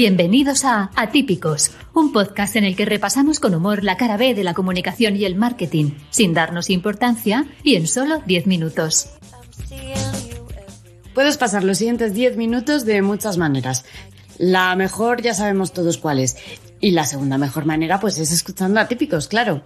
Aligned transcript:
Bienvenidos 0.00 0.64
a 0.64 0.90
Atípicos, 0.96 1.72
un 1.92 2.10
podcast 2.10 2.56
en 2.56 2.64
el 2.64 2.74
que 2.74 2.86
repasamos 2.86 3.38
con 3.38 3.54
humor 3.54 3.84
la 3.84 3.98
cara 3.98 4.16
B 4.16 4.34
de 4.34 4.44
la 4.44 4.54
comunicación 4.54 5.14
y 5.14 5.26
el 5.26 5.34
marketing, 5.34 5.90
sin 6.08 6.32
darnos 6.32 6.70
importancia 6.70 7.44
y 7.62 7.74
en 7.74 7.86
solo 7.86 8.22
10 8.24 8.46
minutos. 8.46 9.10
Puedes 11.12 11.36
pasar 11.36 11.64
los 11.64 11.76
siguientes 11.76 12.14
10 12.14 12.38
minutos 12.38 12.86
de 12.86 13.02
muchas 13.02 13.36
maneras. 13.36 13.84
La 14.38 14.74
mejor 14.74 15.20
ya 15.20 15.34
sabemos 15.34 15.74
todos 15.74 15.98
cuál 15.98 16.20
es. 16.20 16.38
Y 16.80 16.92
la 16.92 17.04
segunda 17.04 17.36
mejor 17.36 17.66
manera 17.66 18.00
pues 18.00 18.16
es 18.16 18.32
escuchando 18.32 18.80
Atípicos, 18.80 19.28
claro. 19.28 19.62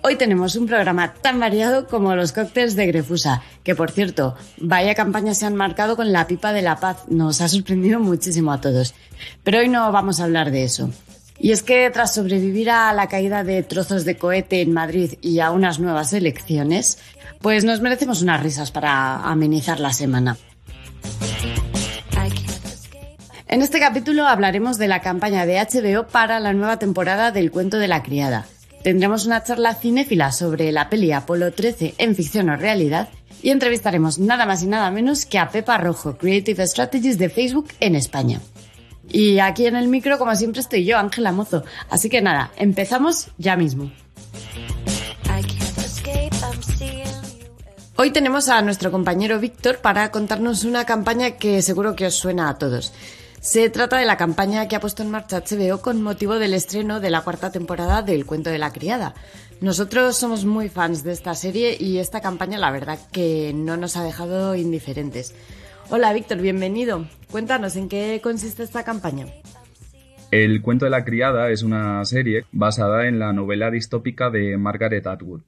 Hoy 0.00 0.14
tenemos 0.14 0.54
un 0.54 0.66
programa 0.66 1.12
tan 1.12 1.40
variado 1.40 1.88
como 1.88 2.14
los 2.14 2.32
cócteles 2.32 2.76
de 2.76 2.86
Grefusa, 2.86 3.42
que 3.64 3.74
por 3.74 3.90
cierto, 3.90 4.36
vaya 4.58 4.94
campaña 4.94 5.34
se 5.34 5.44
han 5.44 5.56
marcado 5.56 5.96
con 5.96 6.12
la 6.12 6.28
pipa 6.28 6.52
de 6.52 6.62
la 6.62 6.76
paz, 6.76 7.04
nos 7.08 7.40
ha 7.40 7.48
sorprendido 7.48 7.98
muchísimo 7.98 8.52
a 8.52 8.60
todos. 8.60 8.94
Pero 9.42 9.58
hoy 9.58 9.68
no 9.68 9.90
vamos 9.90 10.20
a 10.20 10.24
hablar 10.24 10.52
de 10.52 10.62
eso. 10.62 10.90
Y 11.40 11.50
es 11.50 11.64
que 11.64 11.90
tras 11.90 12.14
sobrevivir 12.14 12.70
a 12.70 12.92
la 12.92 13.08
caída 13.08 13.42
de 13.42 13.62
trozos 13.64 14.04
de 14.04 14.16
cohete 14.16 14.60
en 14.60 14.72
Madrid 14.72 15.14
y 15.20 15.40
a 15.40 15.50
unas 15.50 15.80
nuevas 15.80 16.12
elecciones, 16.12 16.98
pues 17.40 17.64
nos 17.64 17.80
merecemos 17.80 18.22
unas 18.22 18.42
risas 18.42 18.70
para 18.70 19.16
amenizar 19.28 19.80
la 19.80 19.92
semana. 19.92 20.36
En 23.48 23.62
este 23.62 23.80
capítulo 23.80 24.26
hablaremos 24.26 24.78
de 24.78 24.88
la 24.88 25.00
campaña 25.00 25.44
de 25.44 25.58
HBO 25.58 26.06
para 26.06 26.38
la 26.38 26.52
nueva 26.52 26.78
temporada 26.78 27.32
del 27.32 27.50
Cuento 27.50 27.78
de 27.78 27.88
la 27.88 28.02
Criada 28.02 28.46
Tendremos 28.82 29.26
una 29.26 29.42
charla 29.42 29.74
cinéfila 29.74 30.30
sobre 30.32 30.70
la 30.72 30.88
peli 30.88 31.12
Apolo 31.12 31.52
13 31.52 31.94
en 31.98 32.14
ficción 32.14 32.48
o 32.48 32.56
realidad 32.56 33.08
y 33.42 33.50
entrevistaremos 33.50 34.18
nada 34.18 34.46
más 34.46 34.62
y 34.62 34.66
nada 34.66 34.90
menos 34.90 35.26
que 35.26 35.38
a 35.38 35.50
Pepa 35.50 35.78
Rojo, 35.78 36.16
Creative 36.16 36.66
Strategies 36.66 37.18
de 37.18 37.28
Facebook 37.28 37.68
en 37.80 37.96
España. 37.96 38.40
Y 39.08 39.38
aquí 39.38 39.66
en 39.66 39.76
el 39.76 39.88
micro, 39.88 40.18
como 40.18 40.34
siempre, 40.36 40.60
estoy 40.60 40.84
yo, 40.84 40.98
Ángela 40.98 41.32
Mozo. 41.32 41.64
Así 41.88 42.08
que 42.08 42.20
nada, 42.20 42.52
empezamos 42.56 43.28
ya 43.38 43.56
mismo. 43.56 43.90
Hoy 47.96 48.12
tenemos 48.12 48.48
a 48.48 48.62
nuestro 48.62 48.92
compañero 48.92 49.40
Víctor 49.40 49.78
para 49.78 50.10
contarnos 50.12 50.64
una 50.64 50.84
campaña 50.84 51.32
que 51.32 51.62
seguro 51.62 51.96
que 51.96 52.06
os 52.06 52.14
suena 52.14 52.48
a 52.48 52.58
todos. 52.58 52.92
Se 53.48 53.70
trata 53.70 53.96
de 53.96 54.04
la 54.04 54.18
campaña 54.18 54.68
que 54.68 54.76
ha 54.76 54.80
puesto 54.80 55.02
en 55.02 55.10
marcha 55.10 55.40
HBO 55.40 55.80
con 55.80 56.02
motivo 56.02 56.38
del 56.38 56.52
estreno 56.52 57.00
de 57.00 57.08
la 57.08 57.22
cuarta 57.22 57.50
temporada 57.50 58.02
del 58.02 58.26
Cuento 58.26 58.50
de 58.50 58.58
la 58.58 58.74
Criada. 58.74 59.14
Nosotros 59.62 60.18
somos 60.18 60.44
muy 60.44 60.68
fans 60.68 61.02
de 61.02 61.12
esta 61.12 61.34
serie 61.34 61.74
y 61.80 61.96
esta 61.96 62.20
campaña 62.20 62.58
la 62.58 62.70
verdad 62.70 62.98
que 63.10 63.54
no 63.54 63.78
nos 63.78 63.96
ha 63.96 64.04
dejado 64.04 64.54
indiferentes. 64.54 65.34
Hola 65.88 66.12
Víctor, 66.12 66.42
bienvenido. 66.42 67.06
Cuéntanos 67.30 67.74
en 67.76 67.88
qué 67.88 68.20
consiste 68.22 68.64
esta 68.64 68.84
campaña. 68.84 69.28
El 70.30 70.60
Cuento 70.60 70.84
de 70.84 70.90
la 70.90 71.06
Criada 71.06 71.50
es 71.50 71.62
una 71.62 72.04
serie 72.04 72.44
basada 72.52 73.08
en 73.08 73.18
la 73.18 73.32
novela 73.32 73.70
distópica 73.70 74.28
de 74.28 74.58
Margaret 74.58 75.06
Atwood. 75.06 75.40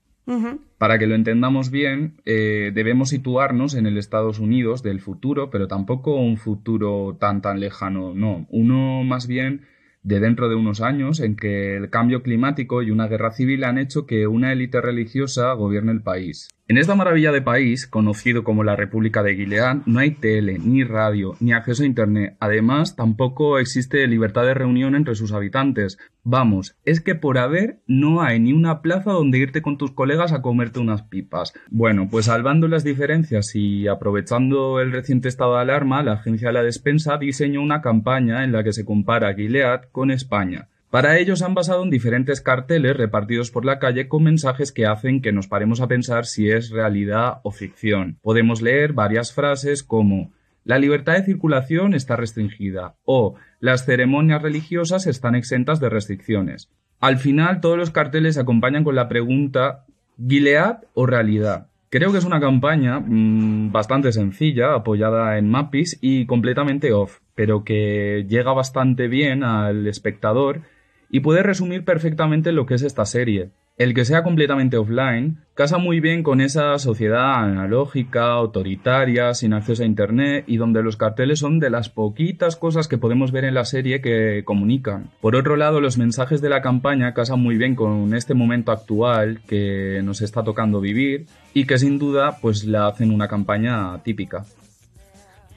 Para 0.78 0.98
que 0.98 1.06
lo 1.06 1.14
entendamos 1.14 1.70
bien, 1.70 2.20
eh, 2.24 2.70
debemos 2.74 3.10
situarnos 3.10 3.74
en 3.74 3.86
el 3.86 3.98
Estados 3.98 4.38
Unidos 4.38 4.82
del 4.82 5.00
futuro, 5.00 5.50
pero 5.50 5.66
tampoco 5.66 6.14
un 6.14 6.36
futuro 6.36 7.16
tan 7.18 7.42
tan 7.42 7.60
lejano, 7.60 8.14
no, 8.14 8.46
uno 8.50 9.02
más 9.04 9.26
bien 9.26 9.62
de 10.02 10.20
dentro 10.20 10.48
de 10.48 10.54
unos 10.54 10.80
años 10.80 11.20
en 11.20 11.36
que 11.36 11.76
el 11.76 11.90
cambio 11.90 12.22
climático 12.22 12.82
y 12.82 12.90
una 12.90 13.06
guerra 13.06 13.32
civil 13.32 13.64
han 13.64 13.78
hecho 13.78 14.06
que 14.06 14.26
una 14.26 14.52
élite 14.52 14.80
religiosa 14.80 15.52
gobierne 15.52 15.92
el 15.92 16.02
país. 16.02 16.48
En 16.70 16.78
esta 16.78 16.94
maravilla 16.94 17.32
de 17.32 17.42
país, 17.42 17.88
conocido 17.88 18.44
como 18.44 18.62
la 18.62 18.76
República 18.76 19.24
de 19.24 19.34
Gilead, 19.34 19.78
no 19.86 19.98
hay 19.98 20.12
tele, 20.12 20.60
ni 20.60 20.84
radio, 20.84 21.34
ni 21.40 21.52
acceso 21.52 21.82
a 21.82 21.86
Internet. 21.86 22.36
Además, 22.38 22.94
tampoco 22.94 23.58
existe 23.58 24.06
libertad 24.06 24.44
de 24.44 24.54
reunión 24.54 24.94
entre 24.94 25.16
sus 25.16 25.32
habitantes. 25.32 25.98
Vamos, 26.22 26.76
es 26.84 27.00
que 27.00 27.16
por 27.16 27.38
haber 27.38 27.80
no 27.88 28.22
hay 28.22 28.38
ni 28.38 28.52
una 28.52 28.82
plaza 28.82 29.10
donde 29.10 29.38
irte 29.38 29.62
con 29.62 29.78
tus 29.78 29.90
colegas 29.90 30.32
a 30.32 30.42
comerte 30.42 30.78
unas 30.78 31.02
pipas. 31.02 31.54
Bueno, 31.70 32.06
pues 32.08 32.26
salvando 32.26 32.68
las 32.68 32.84
diferencias 32.84 33.56
y 33.56 33.88
aprovechando 33.88 34.78
el 34.78 34.92
reciente 34.92 35.26
estado 35.26 35.56
de 35.56 35.62
alarma, 35.62 36.04
la 36.04 36.12
Agencia 36.12 36.50
de 36.50 36.54
la 36.54 36.62
Despensa 36.62 37.18
diseñó 37.18 37.62
una 37.62 37.82
campaña 37.82 38.44
en 38.44 38.52
la 38.52 38.62
que 38.62 38.72
se 38.72 38.84
compara 38.84 39.34
Gilead 39.34 39.86
con 39.90 40.12
España. 40.12 40.68
Para 40.90 41.18
ello 41.18 41.36
se 41.36 41.44
han 41.44 41.54
basado 41.54 41.84
en 41.84 41.90
diferentes 41.90 42.40
carteles 42.40 42.96
repartidos 42.96 43.52
por 43.52 43.64
la 43.64 43.78
calle 43.78 44.08
con 44.08 44.24
mensajes 44.24 44.72
que 44.72 44.86
hacen 44.86 45.22
que 45.22 45.30
nos 45.30 45.46
paremos 45.46 45.80
a 45.80 45.86
pensar 45.86 46.26
si 46.26 46.50
es 46.50 46.70
realidad 46.70 47.38
o 47.44 47.52
ficción. 47.52 48.18
Podemos 48.22 48.60
leer 48.60 48.92
varias 48.92 49.32
frases 49.32 49.84
como 49.84 50.32
la 50.64 50.80
libertad 50.80 51.12
de 51.12 51.22
circulación 51.22 51.94
está 51.94 52.16
restringida 52.16 52.96
o 53.04 53.36
las 53.60 53.86
ceremonias 53.86 54.42
religiosas 54.42 55.06
están 55.06 55.36
exentas 55.36 55.78
de 55.78 55.90
restricciones. 55.90 56.68
Al 56.98 57.18
final 57.18 57.60
todos 57.60 57.78
los 57.78 57.92
carteles 57.92 58.34
se 58.34 58.40
acompañan 58.40 58.82
con 58.82 58.96
la 58.96 59.08
pregunta 59.08 59.84
¿Gilead 60.18 60.78
o 60.94 61.06
realidad? 61.06 61.68
Creo 61.88 62.10
que 62.10 62.18
es 62.18 62.24
una 62.24 62.40
campaña 62.40 62.98
mmm, 62.98 63.70
bastante 63.70 64.10
sencilla, 64.12 64.74
apoyada 64.74 65.38
en 65.38 65.48
Mapis 65.48 65.98
y 66.00 66.26
completamente 66.26 66.92
off, 66.92 67.20
pero 67.36 67.62
que 67.62 68.26
llega 68.28 68.52
bastante 68.52 69.06
bien 69.08 69.44
al 69.44 69.86
espectador 69.86 70.62
y 71.10 71.20
puede 71.20 71.42
resumir 71.42 71.84
perfectamente 71.84 72.52
lo 72.52 72.66
que 72.66 72.74
es 72.74 72.82
esta 72.82 73.04
serie. 73.04 73.50
El 73.76 73.94
que 73.94 74.04
sea 74.04 74.22
completamente 74.22 74.76
offline 74.76 75.38
casa 75.54 75.78
muy 75.78 76.00
bien 76.00 76.22
con 76.22 76.42
esa 76.42 76.78
sociedad 76.78 77.42
analógica, 77.42 78.26
autoritaria, 78.26 79.32
sin 79.32 79.54
acceso 79.54 79.82
a 79.82 79.86
Internet 79.86 80.44
y 80.46 80.58
donde 80.58 80.82
los 80.82 80.98
carteles 80.98 81.38
son 81.38 81.60
de 81.60 81.70
las 81.70 81.88
poquitas 81.88 82.56
cosas 82.56 82.88
que 82.88 82.98
podemos 82.98 83.32
ver 83.32 83.44
en 83.44 83.54
la 83.54 83.64
serie 83.64 84.02
que 84.02 84.42
comunican. 84.44 85.08
Por 85.22 85.34
otro 85.34 85.56
lado, 85.56 85.80
los 85.80 85.96
mensajes 85.96 86.42
de 86.42 86.50
la 86.50 86.60
campaña 86.60 87.14
casan 87.14 87.40
muy 87.40 87.56
bien 87.56 87.74
con 87.74 88.14
este 88.14 88.34
momento 88.34 88.70
actual 88.70 89.40
que 89.48 90.02
nos 90.04 90.20
está 90.20 90.44
tocando 90.44 90.82
vivir 90.82 91.24
y 91.54 91.64
que 91.64 91.78
sin 91.78 91.98
duda 91.98 92.36
pues 92.42 92.64
la 92.66 92.86
hacen 92.86 93.10
una 93.10 93.28
campaña 93.28 94.02
típica. 94.02 94.44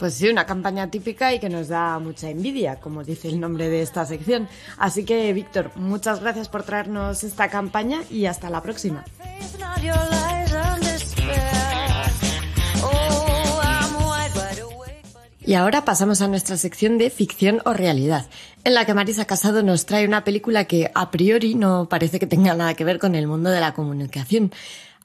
Pues 0.03 0.15
sí, 0.15 0.27
una 0.27 0.45
campaña 0.45 0.91
típica 0.91 1.33
y 1.33 1.39
que 1.39 1.47
nos 1.47 1.69
da 1.69 1.97
mucha 1.97 2.29
envidia, 2.29 2.75
como 2.75 3.05
dice 3.05 3.29
el 3.29 3.39
nombre 3.39 3.69
de 3.69 3.81
esta 3.81 4.05
sección. 4.05 4.49
Así 4.77 5.05
que, 5.05 5.31
Víctor, 5.31 5.71
muchas 5.77 6.19
gracias 6.19 6.49
por 6.49 6.63
traernos 6.63 7.23
esta 7.23 7.47
campaña 7.47 8.01
y 8.09 8.25
hasta 8.25 8.49
la 8.49 8.61
próxima. 8.61 9.05
Y 15.45 15.53
ahora 15.53 15.85
pasamos 15.85 16.21
a 16.21 16.27
nuestra 16.27 16.57
sección 16.57 16.97
de 16.97 17.09
ficción 17.09 17.61
o 17.63 17.71
realidad, 17.71 18.25
en 18.65 18.73
la 18.73 18.85
que 18.85 18.93
Marisa 18.93 19.23
Casado 19.23 19.63
nos 19.63 19.85
trae 19.85 20.05
una 20.05 20.25
película 20.25 20.65
que 20.65 20.91
a 20.93 21.11
priori 21.11 21.55
no 21.55 21.87
parece 21.87 22.19
que 22.19 22.27
tenga 22.27 22.53
nada 22.53 22.73
que 22.73 22.83
ver 22.83 22.99
con 22.99 23.15
el 23.15 23.25
mundo 23.25 23.51
de 23.51 23.61
la 23.61 23.73
comunicación, 23.73 24.51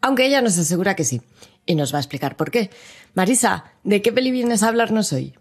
aunque 0.01 0.27
ella 0.27 0.43
nos 0.43 0.59
asegura 0.59 0.97
que 0.97 1.05
sí 1.05 1.23
y 1.69 1.75
nos 1.77 1.93
va 1.93 1.99
a 1.99 2.01
explicar 2.01 2.37
por 2.37 2.51
qué. 2.51 2.71
Marisa, 3.15 3.73
¿de 3.85 4.03
qué 4.03 4.11
peli 4.11 4.33
vienes 4.33 4.63
a 4.63 4.69
hablarnos 4.69 5.13
hoy? 5.13 5.35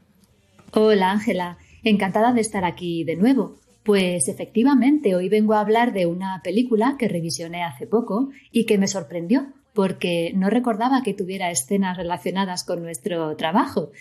Hola 0.73 1.11
Ángela, 1.11 1.57
encantada 1.83 2.33
de 2.33 2.41
estar 2.41 2.65
aquí 2.65 3.03
de 3.05 3.15
nuevo. 3.15 3.55
Pues 3.83 4.27
efectivamente, 4.27 5.15
hoy 5.15 5.29
vengo 5.29 5.53
a 5.53 5.61
hablar 5.61 5.93
de 5.93 6.05
una 6.05 6.41
película 6.43 6.97
que 6.99 7.07
revisioné 7.07 7.63
hace 7.63 7.87
poco 7.87 8.29
y 8.51 8.65
que 8.65 8.77
me 8.77 8.87
sorprendió 8.87 9.53
porque 9.73 10.33
no 10.35 10.49
recordaba 10.49 11.01
que 11.01 11.13
tuviera 11.13 11.49
escenas 11.49 11.95
relacionadas 11.95 12.65
con 12.65 12.81
nuestro 12.81 13.35
trabajo. 13.37 13.91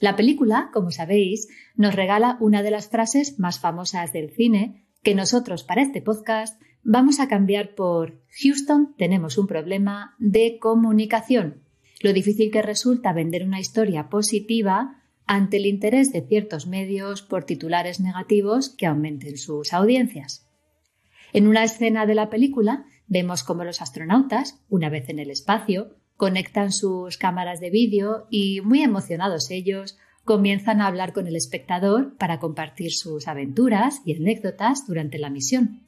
La 0.00 0.16
película, 0.16 0.70
como 0.72 0.90
sabéis, 0.90 1.48
nos 1.76 1.94
regala 1.94 2.38
una 2.40 2.62
de 2.62 2.70
las 2.70 2.88
frases 2.88 3.38
más 3.38 3.58
famosas 3.60 4.12
del 4.12 4.30
cine 4.30 4.86
que 5.02 5.14
nosotros 5.14 5.62
para 5.62 5.82
este 5.82 6.00
podcast 6.00 6.58
vamos 6.84 7.18
a 7.18 7.28
cambiar 7.28 7.74
por 7.74 8.22
Houston, 8.42 8.94
tenemos 8.96 9.38
un 9.38 9.46
problema 9.46 10.14
de 10.18 10.58
comunicación. 10.60 11.62
Lo 12.00 12.12
difícil 12.12 12.50
que 12.50 12.62
resulta 12.62 13.12
vender 13.12 13.44
una 13.44 13.60
historia 13.60 14.08
positiva 14.08 15.02
ante 15.26 15.56
el 15.56 15.66
interés 15.66 16.12
de 16.12 16.20
ciertos 16.20 16.66
medios 16.66 17.22
por 17.22 17.44
titulares 17.44 17.98
negativos 18.00 18.68
que 18.68 18.86
aumenten 18.86 19.38
sus 19.38 19.72
audiencias. 19.72 20.46
En 21.32 21.48
una 21.48 21.64
escena 21.64 22.06
de 22.06 22.14
la 22.14 22.28
película 22.28 22.84
vemos 23.06 23.42
cómo 23.42 23.64
los 23.64 23.80
astronautas, 23.80 24.60
una 24.68 24.90
vez 24.90 25.08
en 25.08 25.18
el 25.18 25.30
espacio, 25.30 25.96
conectan 26.16 26.72
sus 26.72 27.16
cámaras 27.16 27.60
de 27.60 27.70
vídeo 27.70 28.26
y, 28.30 28.60
muy 28.60 28.82
emocionados 28.82 29.50
ellos, 29.50 29.98
comienzan 30.24 30.80
a 30.80 30.86
hablar 30.86 31.12
con 31.12 31.26
el 31.26 31.36
espectador 31.36 32.16
para 32.16 32.38
compartir 32.38 32.92
sus 32.92 33.26
aventuras 33.26 34.00
y 34.04 34.14
anécdotas 34.14 34.86
durante 34.86 35.18
la 35.18 35.30
misión. 35.30 35.84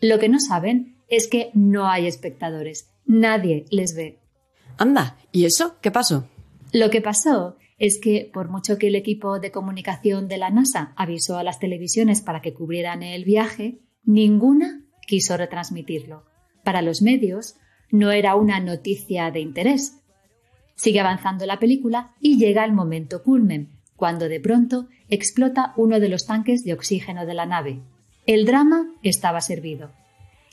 Lo 0.00 0.18
que 0.18 0.28
no 0.28 0.40
saben 0.40 0.96
es 1.08 1.28
que 1.28 1.50
no 1.54 1.86
hay 1.86 2.06
espectadores, 2.06 2.90
nadie 3.04 3.66
les 3.70 3.94
ve. 3.94 4.18
Anda, 4.78 5.18
¿y 5.32 5.44
eso 5.44 5.76
qué 5.82 5.90
pasó? 5.90 6.28
Lo 6.72 6.88
que 6.88 7.00
pasó 7.00 7.56
es 7.78 7.98
que, 8.00 8.30
por 8.32 8.48
mucho 8.48 8.78
que 8.78 8.88
el 8.88 8.94
equipo 8.94 9.40
de 9.40 9.50
comunicación 9.50 10.28
de 10.28 10.38
la 10.38 10.50
NASA 10.50 10.92
avisó 10.96 11.36
a 11.36 11.42
las 11.42 11.58
televisiones 11.58 12.20
para 12.20 12.40
que 12.40 12.54
cubrieran 12.54 13.02
el 13.02 13.24
viaje, 13.24 13.80
ninguna 14.04 14.84
quiso 15.06 15.36
retransmitirlo. 15.36 16.24
Para 16.62 16.82
los 16.82 17.02
medios 17.02 17.56
no 17.90 18.10
era 18.10 18.36
una 18.36 18.60
noticia 18.60 19.30
de 19.30 19.40
interés. 19.40 19.98
Sigue 20.76 21.00
avanzando 21.00 21.44
la 21.46 21.58
película 21.58 22.14
y 22.20 22.38
llega 22.38 22.64
el 22.64 22.72
momento 22.72 23.22
culmen, 23.22 23.80
cuando 23.96 24.28
de 24.28 24.40
pronto 24.40 24.88
explota 25.08 25.74
uno 25.76 26.00
de 26.00 26.08
los 26.08 26.26
tanques 26.26 26.64
de 26.64 26.72
oxígeno 26.72 27.26
de 27.26 27.34
la 27.34 27.46
nave. 27.46 27.82
El 28.30 28.44
drama 28.44 28.86
estaba 29.02 29.40
servido. 29.40 29.90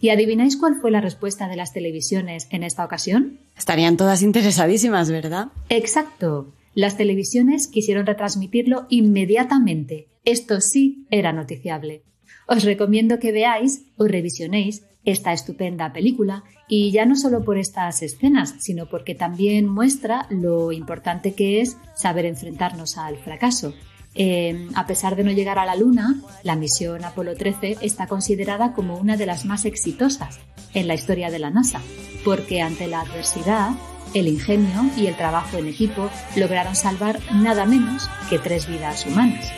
¿Y 0.02 0.10
adivináis 0.10 0.58
cuál 0.58 0.82
fue 0.82 0.90
la 0.90 1.00
respuesta 1.00 1.48
de 1.48 1.56
las 1.56 1.74
televisiones 1.74 2.48
en 2.50 2.64
esta 2.64 2.84
ocasión? 2.84 3.38
Estarían 3.56 3.98
todas 3.98 4.24
interesadísimas, 4.24 5.12
¿verdad? 5.12 5.50
Exacto. 5.70 6.56
Las 6.74 6.98
televisiones 6.98 7.68
quisieron 7.68 8.08
retransmitirlo 8.08 8.88
inmediatamente. 8.90 10.08
Esto 10.26 10.60
sí 10.60 11.06
era 11.12 11.34
noticiable. 11.34 12.02
Os 12.48 12.64
recomiendo 12.64 13.20
que 13.20 13.32
veáis 13.32 13.84
o 13.96 14.08
revisionéis 14.08 14.82
esta 15.06 15.32
estupenda 15.32 15.94
película 15.94 16.44
y 16.68 16.90
ya 16.90 17.06
no 17.06 17.16
solo 17.16 17.44
por 17.44 17.60
estas 17.60 18.02
escenas, 18.02 18.56
sino 18.58 18.88
porque 18.88 19.14
también 19.14 19.68
muestra 19.68 20.26
lo 20.32 20.72
importante 20.72 21.36
que 21.36 21.62
es 21.62 21.78
saber 21.96 22.26
enfrentarnos 22.26 22.98
al 22.98 23.18
fracaso. 23.18 23.76
Eh, 24.20 24.68
a 24.74 24.88
pesar 24.88 25.16
de 25.16 25.24
no 25.24 25.32
llegar 25.32 25.60
a 25.60 25.66
la 25.66 25.76
Luna, 25.76 26.16
la 26.42 26.56
misión 26.56 27.06
Apolo 27.06 27.36
13 27.36 27.78
está 27.82 28.08
considerada 28.08 28.74
como 28.74 28.98
una 28.98 29.16
de 29.16 29.28
las 29.28 29.46
más 29.46 29.66
exitosas 29.66 30.40
en 30.74 30.88
la 30.88 30.96
historia 30.96 31.30
de 31.30 31.38
la 31.38 31.52
NASA, 31.52 31.82
porque 32.26 32.64
ante 32.64 32.88
la 32.88 33.02
adversidad, 33.02 33.72
el 34.16 34.28
ingenio 34.28 34.90
y 34.98 35.06
el 35.06 35.16
trabajo 35.16 35.58
en 35.58 35.68
equipo 35.68 36.10
lograron 36.36 36.76
salvar 36.76 37.20
nada 37.32 37.66
menos 37.66 38.10
que 38.30 38.40
tres 38.40 38.68
vidas 38.68 39.06
humanas. 39.06 39.52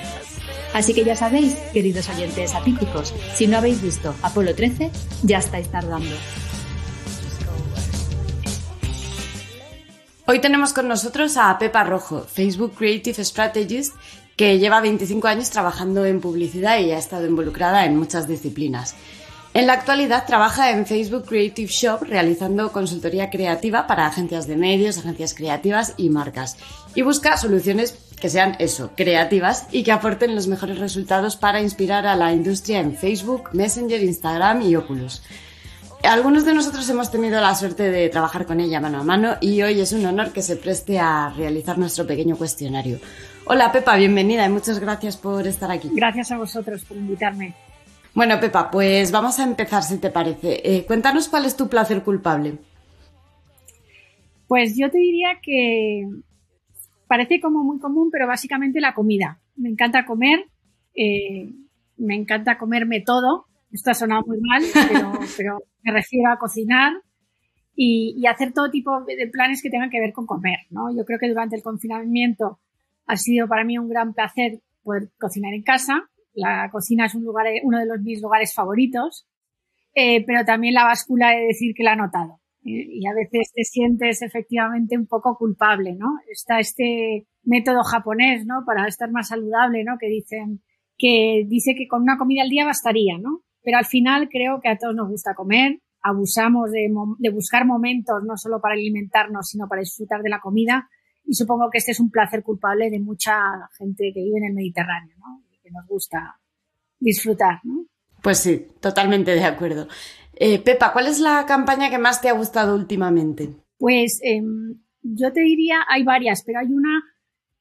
Así 0.74 0.94
que 0.94 1.06
ya 1.06 1.16
sabéis, 1.16 1.56
queridos 1.74 2.10
oyentes 2.10 2.54
atípicos, 2.54 3.14
si 3.36 3.48
no 3.48 3.58
habéis 3.58 3.82
visto 3.82 4.14
Apolo 4.22 4.54
13, 4.54 4.92
ya 5.24 5.40
estáis 5.40 5.70
tardando. 5.70 6.16
Hoy 10.26 10.42
tenemos 10.42 10.74
con 10.74 10.88
nosotros 10.88 11.38
a 11.38 11.58
Pepa 11.58 11.84
Rojo, 11.84 12.22
Facebook 12.22 12.76
Creative 12.78 13.24
Strategist, 13.24 13.96
que 14.40 14.58
lleva 14.58 14.80
25 14.80 15.28
años 15.28 15.50
trabajando 15.50 16.06
en 16.06 16.22
publicidad 16.22 16.80
y 16.80 16.92
ha 16.92 16.98
estado 16.98 17.26
involucrada 17.26 17.84
en 17.84 17.98
muchas 17.98 18.26
disciplinas. 18.26 18.96
En 19.54 19.68
la 19.68 19.74
actualidad 19.74 20.26
trabaja 20.26 20.72
en 20.72 20.86
Facebook 20.86 21.26
Creative 21.26 21.70
Shop 21.70 22.04
realizando 22.04 22.72
consultoría 22.72 23.30
creativa 23.30 23.86
para 23.86 24.08
agencias 24.08 24.48
de 24.48 24.56
medios, 24.56 24.98
agencias 24.98 25.34
creativas 25.34 25.94
y 25.98 26.10
marcas. 26.10 26.56
Y 26.96 27.02
busca 27.02 27.36
soluciones 27.36 27.98
que 28.22 28.30
sean 28.30 28.56
eso, 28.60 28.92
creativas 28.96 29.68
y 29.74 29.84
que 29.84 29.92
aporten 29.92 30.36
los 30.36 30.48
mejores 30.48 30.80
resultados 30.80 31.36
para 31.36 31.62
inspirar 31.62 32.08
a 32.08 32.16
la 32.16 32.32
industria 32.32 32.80
en 32.80 32.96
Facebook, 32.96 33.50
Messenger, 33.52 34.02
Instagram 34.02 34.62
y 34.62 34.74
Oculus. 34.78 35.22
Algunos 36.04 36.46
de 36.46 36.54
nosotros 36.54 36.90
hemos 36.90 37.12
tenido 37.12 37.42
la 37.42 37.54
suerte 37.56 37.92
de 37.92 38.08
trabajar 38.10 38.46
con 38.46 38.62
ella 38.62 38.80
mano 38.80 39.02
a 39.02 39.04
mano 39.04 39.36
y 39.42 39.62
hoy 39.62 39.82
es 39.82 39.92
un 39.92 40.06
honor 40.06 40.32
que 40.32 40.42
se 40.42 40.56
preste 40.56 40.98
a 40.98 41.30
realizar 41.36 41.78
nuestro 41.78 42.08
pequeño 42.08 42.38
cuestionario. 42.38 43.00
Hola 43.46 43.72
Pepa, 43.72 43.98
bienvenida 43.98 44.46
y 44.46 44.50
muchas 44.50 44.80
gracias 44.80 45.18
por 45.18 45.46
estar 45.46 45.70
aquí. 45.72 45.90
Gracias 45.94 46.32
a 46.32 46.38
vosotros 46.38 46.86
por 46.86 46.96
invitarme. 46.96 47.54
Bueno, 48.14 48.40
Pepa, 48.40 48.72
pues 48.72 49.12
vamos 49.12 49.40
a 49.40 49.44
empezar 49.44 49.84
si 49.84 49.98
te 49.98 50.10
parece. 50.10 50.62
Eh, 50.64 50.86
cuéntanos 50.86 51.28
cuál 51.28 51.46
es 51.46 51.58
tu 51.58 51.68
placer 51.68 52.02
culpable. 52.02 52.58
Pues 54.48 54.76
yo 54.78 54.90
te 54.90 54.98
diría 54.98 55.40
que 55.44 56.08
parece 57.08 57.40
como 57.42 57.64
muy 57.64 57.80
común, 57.80 58.10
pero 58.12 58.26
básicamente 58.26 58.80
la 58.80 58.94
comida. 58.94 59.40
Me 59.58 59.70
encanta 59.70 60.06
comer, 60.06 60.46
eh, 60.96 61.52
me 61.98 62.16
encanta 62.16 62.58
comerme 62.58 63.02
todo. 63.02 63.46
Esto 63.72 63.92
ha 63.92 63.94
sonado 63.94 64.24
muy 64.26 64.40
mal, 64.40 64.64
pero, 65.38 65.60
me 65.84 65.92
refiero 65.92 66.32
a 66.32 66.38
cocinar 66.38 66.94
y, 67.76 68.26
hacer 68.28 68.54
todo 68.54 68.70
tipo 68.70 69.02
de 69.06 69.28
planes 69.28 69.62
que 69.62 69.70
tengan 69.70 69.90
que 69.90 70.00
ver 70.00 70.14
con 70.14 70.26
comer. 70.26 70.60
¿no? 70.70 70.96
Yo 70.96 71.06
creo 71.06 71.20
que 71.20 71.30
durante 71.30 71.56
el 71.56 71.64
confinamiento 71.64 72.60
ha 73.06 73.16
sido 73.16 73.48
para 73.48 73.64
mí 73.64 73.78
un 73.78 73.90
gran 73.90 74.14
placer 74.14 74.62
poder 74.84 75.10
cocinar 75.20 75.54
en 75.54 75.64
casa. 75.64 76.10
La 76.34 76.70
cocina 76.72 77.06
es 77.06 77.16
un 77.16 77.24
lugar, 77.24 77.48
uno 77.64 77.80
de 77.80 77.86
los 77.86 78.02
mis 78.02 78.22
lugares 78.22 78.54
favoritos, 78.54 79.28
eh, 79.96 80.24
pero 80.26 80.46
también 80.46 80.74
la 80.74 80.84
báscula 80.84 81.32
de 81.32 81.48
decir 81.48 81.74
que 81.74 81.84
la 81.84 81.94
he 81.94 81.98
notado 81.98 82.40
y 82.64 83.06
a 83.08 83.14
veces 83.14 83.52
te 83.54 83.64
sientes 83.64 84.22
efectivamente 84.22 84.98
un 84.98 85.08
poco 85.08 85.38
culpable, 85.38 85.96
¿no? 85.96 86.16
Está 86.30 86.60
este 86.60 87.26
método 87.44 87.84
japonés, 87.84 88.46
¿no? 88.46 88.64
Para 88.66 88.88
estar 88.88 89.12
más 89.12 89.30
saludable, 89.30 89.84
¿no? 89.84 89.98
Que 90.00 90.08
dicen, 90.08 90.62
que 90.98 91.46
dice 91.48 91.74
que 91.76 91.88
con 91.88 92.04
una 92.04 92.18
comida 92.18 92.44
al 92.44 92.50
día 92.50 92.66
bastaría, 92.66 93.18
¿no? 93.18 93.42
Pero 93.70 93.78
al 93.78 93.86
final 93.86 94.30
creo 94.32 94.60
que 94.60 94.68
a 94.68 94.80
todos 94.80 94.96
nos 94.96 95.08
gusta 95.08 95.36
comer, 95.36 95.80
abusamos 96.02 96.72
de, 96.72 96.92
de 97.20 97.30
buscar 97.30 97.68
momentos 97.68 98.24
no 98.26 98.36
solo 98.36 98.60
para 98.60 98.74
alimentarnos, 98.74 99.48
sino 99.48 99.68
para 99.68 99.82
disfrutar 99.82 100.24
de 100.24 100.30
la 100.32 100.40
comida. 100.40 100.90
Y 101.24 101.36
supongo 101.36 101.70
que 101.70 101.78
este 101.78 101.92
es 101.92 102.00
un 102.00 102.10
placer 102.10 102.42
culpable 102.42 102.90
de 102.90 103.00
mucha 103.00 103.36
gente 103.78 104.12
que 104.12 104.24
vive 104.24 104.40
en 104.40 104.46
el 104.46 104.54
Mediterráneo, 104.56 105.16
¿no? 105.20 105.44
Que 105.62 105.70
nos 105.70 105.86
gusta 105.86 106.40
disfrutar, 107.00 107.60
¿no? 107.64 107.86
Pues 108.24 108.40
sí, 108.40 108.66
totalmente 108.80 109.36
de 109.36 109.44
acuerdo. 109.44 109.88
Eh, 110.34 110.58
Pepa, 110.58 110.92
¿cuál 110.92 111.06
es 111.06 111.20
la 111.20 111.46
campaña 111.46 111.92
que 111.92 112.00
más 112.00 112.22
te 112.22 112.30
ha 112.30 112.34
gustado 112.34 112.74
últimamente? 112.74 113.50
Pues 113.78 114.20
em, 114.24 114.82
yo 115.04 115.32
te 115.32 115.42
diría, 115.42 115.86
hay 115.88 116.04
varias, 116.04 116.42
pero 116.44 116.58
hay 116.58 116.74
una 116.74 117.04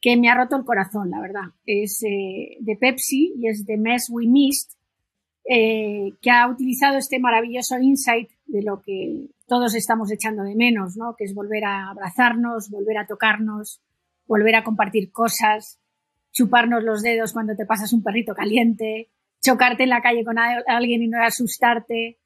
que 0.01 0.17
me 0.17 0.31
ha 0.31 0.37
roto 0.37 0.57
el 0.57 0.65
corazón, 0.65 1.11
la 1.11 1.21
verdad. 1.21 1.53
Es 1.67 2.03
eh, 2.03 2.57
de 2.61 2.77
Pepsi 2.77 3.35
y 3.37 3.49
es 3.49 3.67
de 3.67 3.77
Mess 3.77 4.09
We 4.11 4.27
Missed, 4.27 4.78
eh, 5.51 6.13
que 6.21 6.31
ha 6.31 6.47
utilizado 6.47 6.99
este 6.99 7.19
maravilloso 7.19 7.79
insight 7.81 8.29
de 8.47 8.63
lo 8.63 8.83
que 8.83 9.29
todos 9.47 9.75
estamos 9.75 10.13
echando 10.13 10.43
de 10.43 10.55
menos, 10.55 10.97
¿no? 10.99 11.15
Que 11.17 11.25
es 11.25 11.35
volver 11.35 11.65
a 11.65 11.89
abrazarnos, 11.89 12.69
volver 12.69 12.99
a 12.99 13.07
tocarnos, 13.07 13.81
volver 14.27 14.57
a 14.57 14.63
compartir 14.63 15.11
cosas, 15.11 15.81
chuparnos 16.33 16.85
los 16.85 17.01
dedos 17.03 17.33
cuando 17.33 17.57
te 17.57 17.65
pasas 17.65 17.95
un 17.95 18.03
perrito 18.03 18.35
caliente, 18.35 19.09
chocarte 19.43 19.85
en 19.85 19.89
la 19.89 20.03
calle 20.03 20.23
con 20.23 20.37
alguien 20.39 21.03
y 21.03 21.09
no 21.09 21.23
asustarte, 21.23 22.19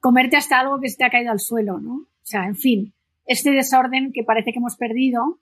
comerte 0.00 0.36
hasta 0.36 0.58
algo 0.58 0.80
que 0.80 0.88
se 0.88 0.96
te 0.96 1.04
ha 1.04 1.10
caído 1.10 1.30
al 1.30 1.38
suelo, 1.38 1.78
¿no? 1.78 1.94
O 1.94 2.24
sea, 2.24 2.44
en 2.46 2.56
fin, 2.56 2.92
este 3.24 3.52
desorden 3.52 4.10
que 4.12 4.24
parece 4.24 4.50
que 4.50 4.58
hemos 4.58 4.76
perdido, 4.76 5.38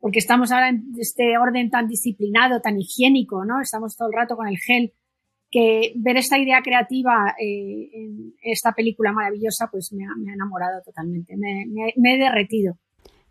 porque 0.00 0.18
estamos 0.18 0.52
ahora 0.52 0.68
en 0.68 0.84
este 0.98 1.38
orden 1.38 1.70
tan 1.70 1.88
disciplinado, 1.88 2.60
tan 2.60 2.78
higiénico, 2.78 3.46
¿no? 3.46 3.62
Estamos 3.62 3.96
todo 3.96 4.08
el 4.08 4.14
rato 4.14 4.36
con 4.36 4.48
el 4.48 4.58
gel, 4.58 4.92
que 5.50 5.92
ver 5.96 6.16
esta 6.16 6.38
idea 6.38 6.60
creativa 6.62 7.34
eh, 7.40 7.90
en 7.92 8.34
esta 8.42 8.72
película 8.72 9.12
maravillosa, 9.12 9.68
pues 9.70 9.92
me 9.92 10.04
ha, 10.04 10.32
enamorado 10.32 10.82
totalmente, 10.84 11.36
me, 11.36 11.66
me 11.96 12.14
he 12.14 12.18
derretido. 12.18 12.76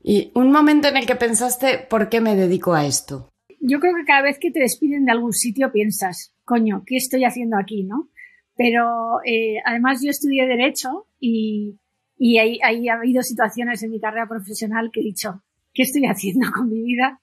¿Y 0.01 0.31
un 0.35 0.51
momento 0.51 0.87
en 0.87 0.97
el 0.97 1.05
que 1.05 1.15
pensaste, 1.15 1.79
¿por 1.89 2.09
qué 2.09 2.21
me 2.21 2.35
dedico 2.35 2.73
a 2.73 2.85
esto? 2.85 3.29
Yo 3.59 3.79
creo 3.79 3.95
que 3.95 4.05
cada 4.05 4.21
vez 4.21 4.37
que 4.39 4.51
te 4.51 4.59
despiden 4.59 5.05
de 5.05 5.11
algún 5.11 5.33
sitio 5.33 5.71
piensas, 5.71 6.33
coño, 6.45 6.83
¿qué 6.85 6.95
estoy 6.95 7.25
haciendo 7.25 7.57
aquí, 7.57 7.83
no? 7.83 8.09
Pero 8.55 9.19
eh, 9.25 9.57
además 9.65 9.99
yo 10.03 10.09
estudié 10.09 10.47
Derecho 10.47 11.07
y, 11.19 11.77
y 12.17 12.37
ahí, 12.37 12.87
ha 12.89 12.93
habido 12.93 13.21
situaciones 13.21 13.83
en 13.83 13.91
mi 13.91 13.99
carrera 13.99 14.27
profesional 14.27 14.89
que 14.91 15.01
he 15.01 15.03
dicho, 15.03 15.43
¿qué 15.73 15.83
estoy 15.83 16.05
haciendo 16.05 16.47
con 16.55 16.69
mi 16.69 16.81
vida? 16.81 17.19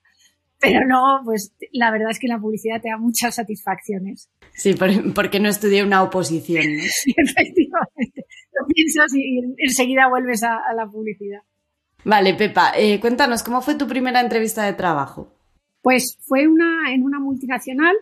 Pero 0.65 0.87
no, 0.87 1.21
pues 1.23 1.53
la 1.71 1.91
verdad 1.91 2.11
es 2.11 2.19
que 2.19 2.27
la 2.27 2.39
publicidad 2.39 2.81
te 2.81 2.89
da 2.89 2.97
muchas 2.97 3.35
satisfacciones. 3.35 4.29
Sí, 4.53 4.75
porque 5.13 5.39
no 5.39 5.49
estudié 5.49 5.83
una 5.83 6.03
oposición. 6.03 6.63
Sí, 6.63 7.13
efectivamente. 7.17 8.25
Lo 8.53 8.67
piensas 8.67 9.13
y 9.15 9.41
enseguida 9.57 10.07
vuelves 10.09 10.43
a, 10.43 10.59
la 10.75 10.87
publicidad. 10.87 11.41
Vale, 12.03 12.33
Pepa, 12.35 12.73
eh, 12.77 12.99
cuéntanos, 12.99 13.43
¿cómo 13.43 13.61
fue 13.61 13.75
tu 13.75 13.87
primera 13.87 14.21
entrevista 14.21 14.63
de 14.63 14.73
trabajo? 14.73 15.33
Pues 15.81 16.17
fue 16.21 16.47
una, 16.47 16.93
en 16.93 17.03
una 17.03 17.19
multinacional 17.19 17.95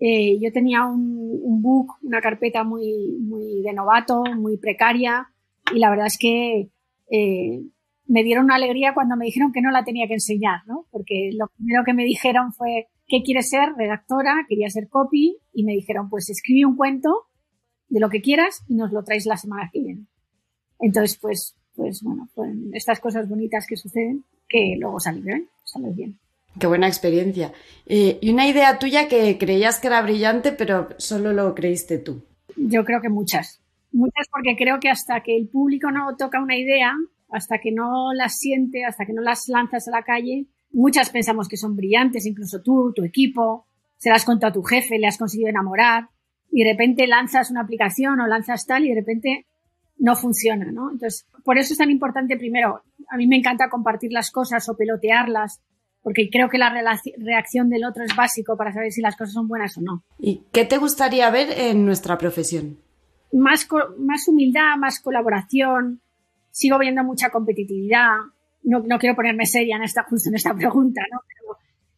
eh, 0.00 0.38
yo 0.40 0.52
tenía 0.52 0.86
un, 0.86 1.60
book, 1.60 1.94
una 2.02 2.20
carpeta 2.20 2.62
muy, 2.62 3.16
muy 3.20 3.62
de 3.62 3.72
novato, 3.72 4.22
muy 4.36 4.56
precaria 4.56 5.28
y 5.74 5.80
la 5.80 5.90
verdad 5.90 6.06
es 6.06 6.18
que 6.18 6.68
eh, 7.10 7.62
me 8.08 8.24
dieron 8.24 8.46
una 8.46 8.56
alegría 8.56 8.94
cuando 8.94 9.16
me 9.16 9.26
dijeron 9.26 9.52
que 9.52 9.60
no 9.60 9.70
la 9.70 9.84
tenía 9.84 10.08
que 10.08 10.14
enseñar, 10.14 10.66
¿no? 10.66 10.86
Porque 10.90 11.30
lo 11.34 11.46
primero 11.48 11.84
que 11.84 11.92
me 11.92 12.04
dijeron 12.04 12.52
fue, 12.52 12.88
¿qué 13.06 13.22
quieres 13.22 13.50
ser? 13.50 13.74
Redactora, 13.76 14.46
quería 14.48 14.68
ser 14.70 14.88
copy 14.88 15.38
y 15.52 15.64
me 15.64 15.72
dijeron, 15.72 16.08
pues 16.08 16.30
escribe 16.30 16.66
un 16.66 16.76
cuento 16.76 17.26
de 17.88 18.00
lo 18.00 18.08
que 18.08 18.22
quieras 18.22 18.64
y 18.66 18.74
nos 18.74 18.92
lo 18.92 19.04
traes 19.04 19.26
la 19.26 19.36
semana 19.36 19.70
que 19.72 19.80
viene. 19.80 20.06
Entonces, 20.80 21.18
pues, 21.20 21.56
pues 21.74 22.02
bueno, 22.02 22.28
pues 22.34 22.50
estas 22.72 22.98
cosas 22.98 23.28
bonitas 23.28 23.66
que 23.68 23.76
suceden 23.76 24.24
que 24.48 24.76
luego 24.78 24.98
salen 24.98 25.24
bien, 25.24 25.48
salen 25.64 25.94
bien. 25.94 26.18
Qué 26.58 26.66
buena 26.66 26.88
experiencia. 26.88 27.52
Eh, 27.86 28.18
y 28.22 28.32
una 28.32 28.48
idea 28.48 28.78
tuya 28.78 29.06
que 29.06 29.36
creías 29.38 29.78
que 29.80 29.88
era 29.88 30.02
brillante, 30.02 30.52
pero 30.52 30.88
solo 30.96 31.32
lo 31.32 31.54
creíste 31.54 31.98
tú. 31.98 32.24
Yo 32.56 32.84
creo 32.84 33.00
que 33.02 33.10
muchas. 33.10 33.60
Muchas 33.92 34.26
porque 34.30 34.56
creo 34.56 34.80
que 34.80 34.88
hasta 34.88 35.22
que 35.22 35.36
el 35.36 35.48
público 35.48 35.90
no 35.90 36.16
toca 36.16 36.40
una 36.40 36.56
idea, 36.56 36.94
hasta 37.30 37.58
que 37.58 37.72
no 37.72 38.12
las 38.14 38.38
siente, 38.38 38.84
hasta 38.84 39.04
que 39.04 39.12
no 39.12 39.22
las 39.22 39.48
lanzas 39.48 39.88
a 39.88 39.90
la 39.90 40.02
calle, 40.02 40.46
muchas 40.72 41.10
pensamos 41.10 41.48
que 41.48 41.56
son 41.56 41.76
brillantes, 41.76 42.26
incluso 42.26 42.62
tú, 42.62 42.92
tu 42.94 43.04
equipo, 43.04 43.66
se 43.96 44.10
las 44.10 44.24
contado 44.24 44.50
a 44.50 44.54
tu 44.54 44.62
jefe, 44.62 44.98
le 44.98 45.06
has 45.06 45.18
conseguido 45.18 45.50
enamorar, 45.50 46.08
y 46.50 46.64
de 46.64 46.70
repente 46.70 47.06
lanzas 47.06 47.50
una 47.50 47.62
aplicación 47.62 48.20
o 48.20 48.26
lanzas 48.26 48.66
tal 48.66 48.84
y 48.84 48.88
de 48.90 49.00
repente 49.00 49.46
no 49.98 50.16
funciona, 50.16 50.70
¿no? 50.70 50.90
Entonces, 50.90 51.26
por 51.44 51.58
eso 51.58 51.72
es 51.72 51.78
tan 51.78 51.90
importante 51.90 52.36
primero, 52.36 52.82
a 53.10 53.16
mí 53.16 53.26
me 53.26 53.36
encanta 53.36 53.68
compartir 53.68 54.12
las 54.12 54.30
cosas 54.30 54.68
o 54.68 54.76
pelotearlas 54.76 55.60
porque 56.02 56.30
creo 56.30 56.48
que 56.48 56.58
la 56.58 56.72
reacción 57.18 57.68
del 57.68 57.84
otro 57.84 58.04
es 58.04 58.14
básico 58.16 58.56
para 58.56 58.72
saber 58.72 58.92
si 58.92 59.02
las 59.02 59.16
cosas 59.16 59.34
son 59.34 59.48
buenas 59.48 59.76
o 59.76 59.82
no. 59.82 60.04
¿Y 60.18 60.42
qué 60.52 60.64
te 60.64 60.78
gustaría 60.78 61.28
ver 61.30 61.50
en 61.50 61.84
nuestra 61.84 62.16
profesión? 62.16 62.78
Más, 63.32 63.68
más 63.98 64.26
humildad, 64.28 64.76
más 64.78 65.00
colaboración. 65.00 66.00
Sigo 66.58 66.76
viendo 66.76 67.04
mucha 67.04 67.30
competitividad. 67.30 68.16
No, 68.64 68.80
no 68.80 68.98
quiero 68.98 69.14
ponerme 69.14 69.46
seria 69.46 69.76
en 69.76 69.84
esta, 69.84 70.02
justo 70.02 70.28
en 70.28 70.34
esta 70.34 70.52
pregunta, 70.56 71.02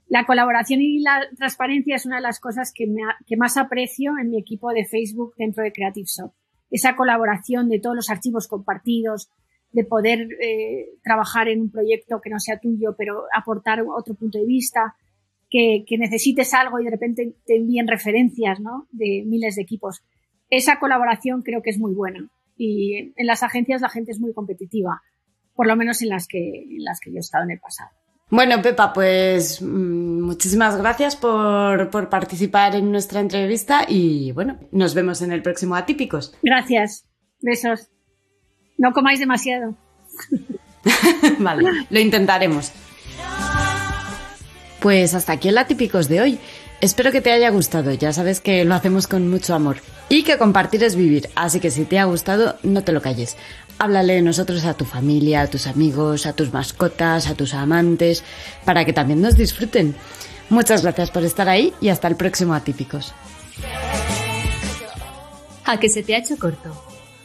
la 0.07 0.26
colaboración 0.26 0.83
y 0.83 1.00
la 1.00 1.23
transparencia 1.35 1.97
es 1.97 2.05
una 2.05 2.17
de 2.17 2.23
las 2.23 2.40
cosas 2.40 2.71
que, 2.75 2.85
que 3.26 3.38
más 3.38 3.57
aprecio 3.57 4.12
en 4.21 4.29
mi 4.29 4.38
equipo 4.38 4.71
de 4.71 4.85
Facebook 4.85 5.33
dentro 5.38 5.64
de 5.64 5.73
Creative 5.73 6.05
Shop. 6.05 6.35
Esa 6.71 6.95
colaboración 6.95 7.71
de 7.71 7.81
todos 7.81 7.97
los 7.97 8.11
archivos 8.11 8.49
compartidos, 8.49 9.31
de 9.73 9.85
poder 9.85 10.29
eh, 10.43 10.90
trabajar 11.02 11.49
en 11.49 11.62
un 11.62 11.71
proyecto 11.71 12.21
que 12.21 12.29
no 12.29 12.38
sea 12.38 12.61
tuyo, 12.61 12.95
pero 12.99 13.23
aportar 13.35 13.81
otro 13.81 14.14
punto 14.14 14.38
de 14.38 14.45
vista, 14.45 14.95
que, 15.49 15.85
que, 15.87 15.97
necesites 15.97 16.52
algo 16.52 16.79
y 16.81 16.85
de 16.85 16.90
repente 16.90 17.33
te 17.47 17.57
envíen 17.57 17.88
referencias 17.88 18.61
¿no? 18.61 18.88
de 18.90 19.25
miles 19.26 19.57
de 19.57 19.62
equipos. 19.62 20.02
Esa 20.50 20.79
colaboración 20.79 21.40
creo 21.40 21.62
que 21.62 21.71
es 21.71 21.79
muy 21.79 21.95
buena. 21.95 22.29
Y 22.62 23.14
en 23.17 23.26
las 23.26 23.43
agencias 23.43 23.81
la 23.81 23.88
gente 23.88 24.12
es 24.12 24.21
muy 24.21 24.35
competitiva, 24.35 25.00
por 25.55 25.67
lo 25.67 25.76
menos 25.76 26.02
en 26.02 26.11
las 26.11 26.26
que, 26.29 26.64
en 26.64 26.85
las 26.85 27.00
que 27.00 27.11
yo 27.11 27.17
he 27.17 27.21
estado 27.21 27.45
en 27.45 27.52
el 27.52 27.59
pasado. 27.59 27.88
Bueno, 28.29 28.61
Pepa, 28.61 28.93
pues 28.93 29.62
mm, 29.62 30.21
muchísimas 30.21 30.76
gracias 30.76 31.17
por, 31.17 31.88
por 31.88 32.11
participar 32.11 32.76
en 32.76 32.93
nuestra 32.93 33.21
entrevista 33.21 33.87
y 33.88 34.33
bueno, 34.33 34.59
nos 34.73 34.95
vemos 34.95 35.23
en 35.23 35.33
el 35.33 35.40
próximo 35.40 35.75
Atípicos. 35.75 36.37
Gracias. 36.43 37.07
Besos. 37.40 37.88
No 38.76 38.93
comáis 38.93 39.21
demasiado. 39.21 39.75
vale, 41.38 41.67
lo 41.88 41.99
intentaremos. 41.99 42.73
Pues 44.81 45.14
hasta 45.14 45.33
aquí 45.33 45.49
el 45.49 45.57
Atípicos 45.57 46.11
de 46.11 46.21
hoy. 46.21 46.38
Espero 46.81 47.13
que 47.13 47.21
te 47.21 47.31
haya 47.31 47.51
gustado, 47.51 47.93
ya 47.93 48.11
sabes 48.11 48.41
que 48.41 48.65
lo 48.65 48.75
hacemos 48.75 49.07
con 49.07 49.29
mucho 49.29 49.55
amor 49.55 49.83
y 50.09 50.23
que 50.23 50.39
compartir 50.39 50.83
es 50.83 50.97
vivir, 50.97 51.29
así 51.35 51.61
que 51.61 51.71
si 51.71 51.85
te 51.85 51.99
ha 51.99 52.05
gustado, 52.07 52.57
no 52.63 52.83
te 52.83 52.93
lo 52.93 53.03
calles. 53.03 53.37
Háblale 53.79 54.15
de 54.15 54.23
nosotros 54.23 54.65
a 54.65 54.73
tu 54.73 54.87
familia, 54.87 55.43
a 55.43 55.47
tus 55.47 55.67
amigos, 55.67 56.25
a 56.25 56.33
tus 56.33 56.55
mascotas, 56.55 57.29
a 57.29 57.35
tus 57.35 57.53
amantes, 57.53 58.25
para 58.65 58.87
que 58.87 58.95
también 58.95 59.21
nos 59.21 59.37
disfruten. 59.37 59.95
Muchas 60.49 60.83
gracias 60.83 61.11
por 61.11 61.23
estar 61.23 61.51
ahí 61.51 61.75
y 61.83 61.91
hasta 61.91 62.09
el 62.09 62.17
próximo 62.17 62.55
Atípicos. 62.55 63.13
A 65.67 65.79
que 65.79 65.91
se 65.91 66.03
te 66.03 66.15
ha 66.15 66.19
hecho 66.19 66.39
corto. 66.39 66.73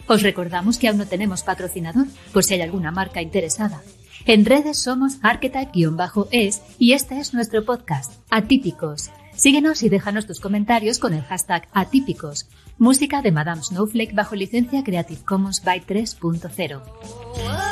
Os 0.08 0.22
recordamos 0.22 0.78
que 0.78 0.90
aún 0.90 0.98
no 0.98 1.08
tenemos 1.08 1.44
patrocinador, 1.44 2.08
por 2.34 2.44
si 2.44 2.56
hay 2.56 2.62
alguna 2.62 2.92
marca 2.92 3.22
interesada. 3.22 3.82
En 4.26 4.44
redes 4.44 4.80
somos 4.80 5.18
archetype-es 5.22 6.62
y 6.78 6.92
este 6.92 7.20
es 7.20 7.34
nuestro 7.34 7.64
podcast, 7.64 8.14
Atípicos. 8.30 9.12
Síguenos 9.36 9.84
y 9.84 9.90
déjanos 9.90 10.28
tus 10.28 10.40
comentarios 10.40 10.98
con 10.98 11.14
el 11.14 11.22
hashtag 11.24 11.68
Atípicos. 11.74 12.48
Música 12.78 13.22
de 13.22 13.32
Madame 13.32 13.62
Snowflake 13.62 14.16
bajo 14.16 14.36
licencia 14.36 14.84
Creative 14.84 15.22
Commons 15.26 15.64
by 15.64 15.86
3.0. 15.86 17.65